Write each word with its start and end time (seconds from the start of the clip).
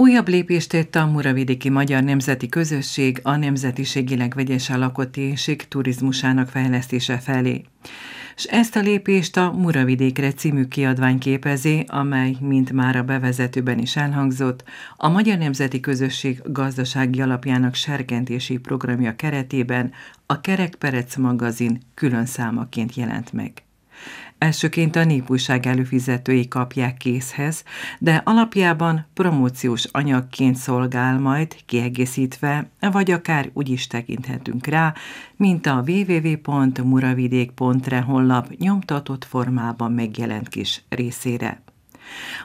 Újabb 0.00 0.28
lépést 0.28 0.70
tett 0.70 0.94
a 0.94 1.06
Muravidéki 1.06 1.68
Magyar 1.68 2.02
Nemzeti 2.02 2.48
Közösség 2.48 3.20
a 3.22 3.36
nemzetiségileg 3.36 4.34
vegyesen 4.34 4.78
lakott 4.78 5.16
éjség 5.16 5.68
turizmusának 5.68 6.48
fejlesztése 6.48 7.18
felé. 7.18 7.64
És 8.36 8.44
ezt 8.44 8.76
a 8.76 8.80
lépést 8.80 9.36
a 9.36 9.52
Muravidékre 9.52 10.32
című 10.32 10.64
kiadvány 10.64 11.18
képezi, 11.18 11.84
amely, 11.86 12.36
mint 12.40 12.72
már 12.72 12.96
a 12.96 13.02
bevezetőben 13.02 13.78
is 13.78 13.96
elhangzott, 13.96 14.64
a 14.96 15.08
Magyar 15.08 15.38
Nemzeti 15.38 15.80
Közösség 15.80 16.40
gazdasági 16.44 17.20
alapjának 17.20 17.74
serkentési 17.74 18.58
programja 18.58 19.16
keretében 19.16 19.92
a 20.26 20.40
Kerekperec 20.40 21.16
magazin 21.16 21.80
külön 21.94 22.26
számaként 22.26 22.94
jelent 22.94 23.32
meg. 23.32 23.52
Elsőként 24.38 24.96
a 24.96 25.04
népújság 25.04 25.66
előfizetői 25.66 26.48
kapják 26.48 26.96
készhez, 26.96 27.64
de 27.98 28.22
alapjában 28.24 29.06
promóciós 29.14 29.84
anyagként 29.90 30.56
szolgál 30.56 31.18
majd, 31.18 31.56
kiegészítve, 31.66 32.70
vagy 32.80 33.10
akár 33.10 33.50
úgy 33.52 33.68
is 33.68 33.86
tekinthetünk 33.86 34.66
rá, 34.66 34.94
mint 35.36 35.66
a 35.66 35.84
www.muravidék.re 35.86 38.00
honlap 38.00 38.48
nyomtatott 38.58 39.24
formában 39.24 39.92
megjelent 39.92 40.48
kis 40.48 40.82
részére. 40.88 41.62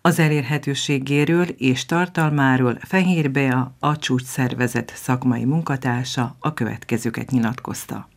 Az 0.00 0.18
elérhetőségéről 0.18 1.46
és 1.46 1.86
tartalmáról 1.86 2.78
Fehérbe 2.80 3.52
a, 3.52 3.74
a 3.78 3.98
csúcs 3.98 4.24
szervezet 4.24 4.92
szakmai 4.96 5.44
munkatársa 5.44 6.36
a 6.38 6.54
következőket 6.54 7.30
nyilatkozta 7.30 8.08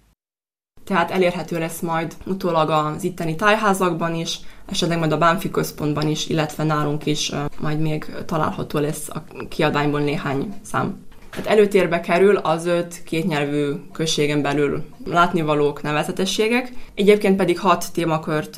tehát 0.85 1.11
elérhető 1.11 1.59
lesz 1.59 1.79
majd 1.79 2.13
utólag 2.25 2.69
az 2.69 3.03
itteni 3.03 3.35
tájházakban 3.35 4.15
is, 4.15 4.39
esetleg 4.65 4.99
majd 4.99 5.11
a 5.11 5.17
Bánfi 5.17 5.51
központban 5.51 6.07
is, 6.07 6.27
illetve 6.27 6.63
nálunk 6.63 7.05
is 7.05 7.31
majd 7.59 7.79
még 7.79 8.05
található 8.25 8.79
lesz 8.79 9.09
a 9.09 9.23
kiadványból 9.49 9.99
néhány 9.99 10.53
szám. 10.61 11.05
Tehát 11.29 11.47
előtérbe 11.47 11.99
kerül 11.99 12.35
az 12.35 12.65
öt 12.65 13.03
kétnyelvű 13.03 13.71
községen 13.91 14.41
belül 14.41 14.83
látnivalók, 15.05 15.81
nevezetességek, 15.81 16.71
egyébként 16.95 17.35
pedig 17.35 17.59
hat 17.59 17.85
témakört 17.93 18.57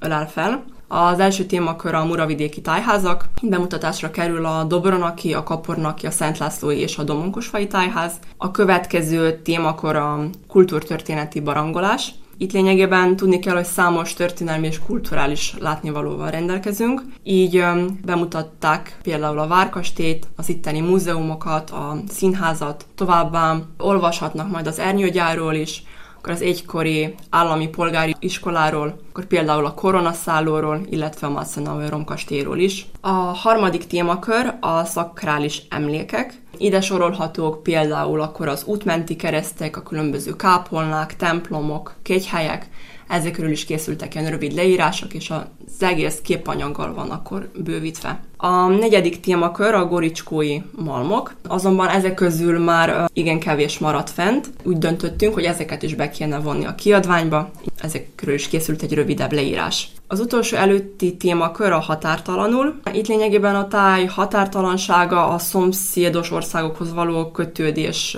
ölel 0.00 0.28
fel, 0.28 0.64
az 0.88 1.18
első 1.18 1.44
témakör 1.44 1.94
a 1.94 2.04
Muravidéki 2.04 2.60
tájházak. 2.60 3.24
Bemutatásra 3.42 4.10
kerül 4.10 4.46
a 4.46 4.64
Dobronaki, 4.64 5.34
a 5.34 5.42
Kapornaki, 5.42 6.06
a 6.06 6.10
Szent 6.10 6.38
Lászlói 6.38 6.78
és 6.78 6.98
a 6.98 7.02
Domonkosfai 7.02 7.66
tájház. 7.66 8.12
A 8.36 8.50
következő 8.50 9.40
témakör 9.42 9.96
a 9.96 10.28
kultúrtörténeti 10.48 11.40
barangolás. 11.40 12.14
Itt 12.38 12.52
lényegében 12.52 13.16
tudni 13.16 13.38
kell, 13.38 13.54
hogy 13.54 13.64
számos 13.64 14.14
történelmi 14.14 14.66
és 14.66 14.78
kulturális 14.78 15.54
látnivalóval 15.58 16.30
rendelkezünk. 16.30 17.02
Így 17.22 17.64
bemutatták 18.04 18.98
például 19.02 19.38
a 19.38 19.46
Várkastélyt, 19.46 20.26
az 20.36 20.48
itteni 20.48 20.80
múzeumokat, 20.80 21.70
a 21.70 21.96
színházat, 22.08 22.86
továbbá 22.94 23.56
olvashatnak 23.78 24.50
majd 24.50 24.66
az 24.66 24.78
Ernyőgyárról 24.78 25.54
is, 25.54 25.82
akkor 26.26 26.38
az 26.38 26.46
egykori 26.46 27.14
állami 27.30 27.68
polgári 27.68 28.14
iskoláról, 28.18 29.00
akkor 29.08 29.24
például 29.24 29.64
a 29.64 29.74
koronaszállóról, 29.74 30.80
illetve 30.90 31.26
a 31.26 31.30
Massenauer 31.30 31.88
romkastélyról 31.88 32.58
is. 32.58 32.86
A 33.00 33.08
harmadik 33.10 33.86
témakör 33.86 34.54
a 34.60 34.84
szakrális 34.84 35.62
emlékek. 35.70 36.34
Ide 36.58 36.80
sorolhatók 36.80 37.62
például 37.62 38.20
akkor 38.20 38.48
az 38.48 38.64
útmenti 38.64 39.16
keresztek, 39.16 39.76
a 39.76 39.82
különböző 39.82 40.36
kápolnák, 40.36 41.16
templomok, 41.16 41.94
kegyhelyek, 42.02 42.68
ezekről 43.08 43.50
is 43.50 43.64
készültek 43.64 44.14
ilyen 44.14 44.30
rövid 44.30 44.52
leírások, 44.52 45.14
és 45.14 45.30
az 45.66 45.82
egész 45.82 46.20
képanyaggal 46.22 46.94
van 46.94 47.10
akkor 47.10 47.50
bővítve. 47.64 48.20
A 48.36 48.68
negyedik 48.68 49.20
témakör 49.20 49.74
a 49.74 49.86
goricskói 49.86 50.58
malmok, 50.84 51.34
azonban 51.48 51.88
ezek 51.88 52.14
közül 52.14 52.58
már 52.58 53.10
igen 53.12 53.38
kevés 53.38 53.78
maradt 53.78 54.10
fent. 54.10 54.50
Úgy 54.64 54.78
döntöttünk, 54.78 55.34
hogy 55.34 55.44
ezeket 55.44 55.82
is 55.82 55.94
be 55.94 56.10
kéne 56.10 56.38
vonni 56.38 56.64
a 56.64 56.74
kiadványba, 56.74 57.50
ezekről 57.82 58.34
is 58.34 58.48
készült 58.48 58.82
egy 58.82 58.94
rövidebb 58.94 59.32
leírás. 59.32 59.88
Az 60.06 60.20
utolsó 60.20 60.56
előtti 60.56 61.16
témakör 61.16 61.72
a 61.72 61.78
határtalanul. 61.78 62.80
Itt 62.92 63.06
lényegében 63.06 63.54
a 63.54 63.68
táj 63.68 64.04
határtalansága, 64.04 65.28
a 65.28 65.38
szomszédos 65.38 66.30
országokhoz 66.30 66.92
való 66.92 67.30
kötődés 67.30 68.16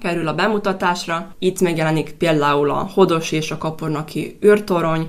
kerül 0.00 0.28
a 0.28 0.34
bemutatásra. 0.34 1.34
Itt 1.38 1.60
megjelenik 1.60 2.12
például 2.12 2.70
a 2.70 2.90
Hodos 2.94 3.32
és 3.32 3.50
a 3.50 3.58
Kapornaki 3.58 4.38
űrtorony, 4.44 5.08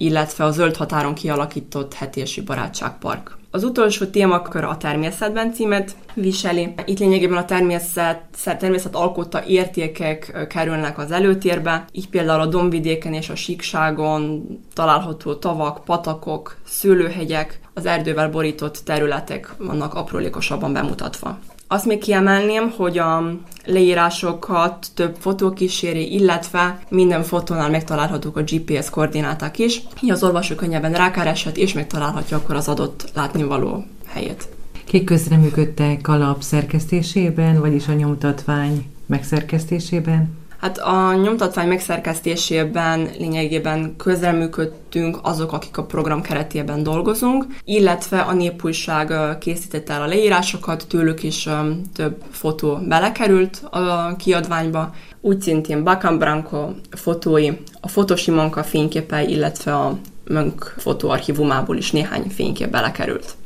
illetve 0.00 0.44
a 0.44 0.50
zöld 0.50 0.76
határon 0.76 1.14
kialakított 1.14 1.94
hetési 1.94 2.40
barátságpark. 2.40 3.38
Az 3.50 3.64
utolsó 3.64 4.04
témakör 4.04 4.64
a 4.64 4.76
természetben 4.76 5.52
címet 5.52 5.96
viseli. 6.14 6.74
Itt 6.84 6.98
lényegében 6.98 7.36
a 7.36 7.44
természet, 7.44 8.22
természet 8.58 8.94
alkotta 8.94 9.44
értékek 9.44 10.46
kerülnek 10.48 10.98
az 10.98 11.10
előtérbe, 11.10 11.84
így 11.92 12.08
például 12.08 12.40
a 12.40 12.46
Domvidéken 12.46 13.12
és 13.12 13.28
a 13.28 13.34
Síkságon 13.34 14.46
található 14.72 15.34
tavak, 15.34 15.84
patakok, 15.84 16.56
szőlőhegyek, 16.64 17.60
az 17.74 17.86
erdővel 17.86 18.30
borított 18.30 18.80
területek 18.84 19.54
vannak 19.58 19.94
aprólékosabban 19.94 20.72
bemutatva. 20.72 21.38
Azt 21.72 21.84
még 21.84 21.98
kiemelném, 21.98 22.70
hogy 22.76 22.98
a 22.98 23.32
leírásokat 23.64 24.86
több 24.94 25.16
fotó 25.18 25.52
kíséri, 25.52 26.14
illetve 26.14 26.78
minden 26.88 27.22
fotónál 27.22 27.70
megtalálhatók 27.70 28.36
a 28.36 28.42
GPS 28.42 28.90
koordináták 28.90 29.58
is, 29.58 29.82
így 30.02 30.10
az 30.10 30.22
olvasó 30.22 30.54
könnyebben 30.54 30.92
rákereshet, 30.92 31.56
és 31.56 31.72
megtalálhatja 31.72 32.36
akkor 32.36 32.54
az 32.54 32.68
adott 32.68 33.10
látnivaló 33.14 33.84
helyét. 34.06 34.48
Kik 34.84 35.04
közreműködtek 35.04 36.08
a 36.08 36.16
lap 36.16 36.42
szerkesztésében, 36.42 37.60
vagyis 37.60 37.88
a 37.88 37.92
nyomtatvány 37.92 38.86
megszerkesztésében? 39.06 40.38
Hát 40.60 40.78
a 40.78 41.14
nyomtatvány 41.14 41.68
megszerkesztésében 41.68 43.08
lényegében 43.18 43.94
közreműködtünk 43.96 45.18
azok, 45.22 45.52
akik 45.52 45.76
a 45.76 45.84
program 45.84 46.22
keretében 46.22 46.82
dolgozunk, 46.82 47.46
illetve 47.64 48.20
a 48.20 48.32
népújság 48.32 49.38
készítette 49.38 49.92
el 49.92 50.02
a 50.02 50.06
leírásokat, 50.06 50.86
tőlük 50.88 51.22
is 51.22 51.48
több 51.94 52.22
fotó 52.30 52.78
belekerült 52.88 53.62
a 53.70 54.16
kiadványba, 54.16 54.94
úgy 55.20 55.40
szintén 55.40 55.84
Bacan 55.84 56.18
Branco 56.18 56.68
fotói, 56.90 57.50
a 57.80 57.88
Fotosimonka 57.88 58.62
fényképei, 58.62 59.30
illetve 59.30 59.74
a 59.74 59.98
Mönk 60.24 60.74
fotóarchivumából 60.76 61.76
is 61.76 61.90
néhány 61.90 62.22
fénykép 62.28 62.70
belekerült. 62.70 63.34